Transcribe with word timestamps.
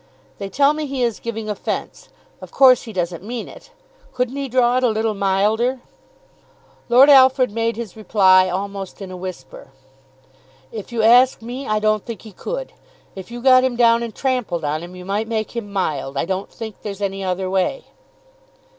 "They 0.39 0.49
tell 0.49 0.73
me 0.73 0.87
he 0.87 1.03
is 1.03 1.19
giving 1.19 1.47
offence. 1.47 2.09
Of 2.41 2.49
course 2.49 2.81
he 2.85 2.91
doesn't 2.91 3.23
mean 3.23 3.47
it. 3.47 3.69
Couldn't 4.13 4.35
he 4.35 4.49
draw 4.49 4.77
it 4.77 4.83
a 4.83 4.89
little 4.89 5.13
milder?" 5.13 5.79
Lord 6.89 7.07
Alfred 7.07 7.51
made 7.51 7.75
his 7.75 7.95
reply 7.95 8.49
almost 8.49 8.99
in 8.99 9.11
a 9.11 9.15
whisper. 9.15 9.67
"If 10.71 10.91
you 10.91 11.03
ask 11.03 11.43
me, 11.43 11.67
I 11.67 11.77
don't 11.77 12.03
think 12.03 12.23
he 12.23 12.31
could. 12.31 12.73
If 13.15 13.29
you 13.29 13.41
got 13.43 13.63
him 13.63 13.75
down 13.75 14.01
and 14.01 14.15
trampled 14.15 14.65
on 14.65 14.81
him, 14.81 14.95
you 14.95 15.05
might 15.05 15.27
make 15.27 15.55
him 15.55 15.71
mild. 15.71 16.17
I 16.17 16.25
don't 16.25 16.49
think 16.49 16.77
there's 16.81 17.01
any 17.03 17.23
other 17.23 17.47
way." 17.47 17.85